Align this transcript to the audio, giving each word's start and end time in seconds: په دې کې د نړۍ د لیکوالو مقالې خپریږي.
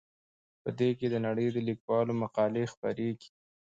په 0.61 0.69
دې 0.79 0.89
کې 0.97 1.07
د 1.09 1.15
نړۍ 1.25 1.47
د 1.51 1.57
لیکوالو 1.67 2.19
مقالې 2.23 2.63
خپریږي. 2.73 3.29